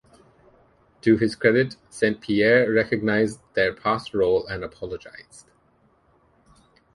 [1.01, 5.45] To his credit, Saint-Pierre recognized their past role and apologized.